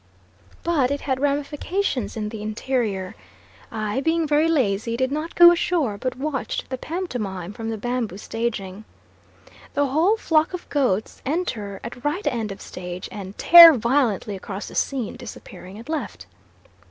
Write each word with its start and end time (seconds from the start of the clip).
But 0.63 0.89
it 0.89 1.01
had 1.01 1.19
ramifications 1.19 2.17
in 2.17 2.29
the 2.29 2.41
interior. 2.41 3.13
I 3.71 3.99
being 4.01 4.27
very 4.27 4.47
lazy, 4.47 4.97
did 4.97 5.11
not 5.11 5.35
go 5.35 5.51
ashore, 5.51 5.95
but 5.99 6.15
watched 6.17 6.71
the 6.71 6.77
pantomime 6.79 7.53
from 7.53 7.69
the 7.69 7.77
bamboo 7.77 8.17
staging. 8.17 8.83
The 9.75 9.85
whole 9.85 10.17
flock 10.17 10.53
of 10.55 10.67
goats 10.69 11.21
enter 11.23 11.79
at 11.83 12.03
right 12.03 12.25
end 12.25 12.51
of 12.51 12.61
stage, 12.61 13.09
and 13.11 13.37
tear 13.37 13.75
violently 13.75 14.35
across 14.35 14.67
the 14.69 14.73
scene, 14.73 15.17
disappearing 15.17 15.77
at 15.77 15.87
left. 15.87 16.25